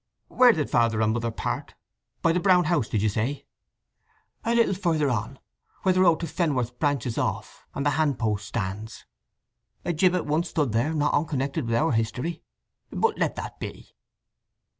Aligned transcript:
"Where 0.29 0.51
did 0.51 0.67
Father 0.71 0.99
and 1.03 1.13
Mother 1.13 1.29
part—by 1.29 2.31
the 2.31 2.39
Brown 2.39 2.63
House, 2.63 2.89
did 2.89 3.03
you 3.03 3.09
say?" 3.09 3.45
"A 4.43 4.55
little 4.55 4.73
further 4.73 5.11
on—where 5.11 5.93
the 5.93 6.01
road 6.01 6.21
to 6.21 6.25
Fenworth 6.25 6.79
branches 6.79 7.19
off, 7.19 7.67
and 7.75 7.85
the 7.85 7.91
handpost 7.91 8.47
stands. 8.47 9.05
A 9.85 9.93
gibbet 9.93 10.25
once 10.25 10.49
stood 10.49 10.71
there 10.71 10.95
not 10.95 11.13
onconnected 11.13 11.67
with 11.67 11.75
our 11.75 11.91
history. 11.91 12.41
But 12.91 13.19
let 13.19 13.35
that 13.35 13.59
be." 13.59 13.93